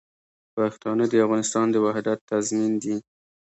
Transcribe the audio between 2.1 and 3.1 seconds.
تضمین دي.